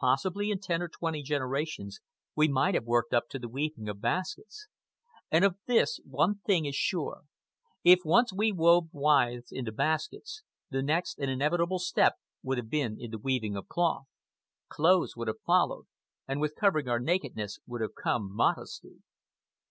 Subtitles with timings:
[0.00, 2.00] Possibly in ten or twenty generations
[2.34, 4.66] we might have worked up to the weaving of baskets.
[5.30, 7.24] And of this, one thing is sure:
[7.84, 12.96] if once we wove withes into baskets, the next and inevitable step would have been
[12.96, 14.06] the weaving of cloth.
[14.70, 15.84] Clothes would have followed,
[16.26, 19.02] and with covering our nakedness would have come modesty.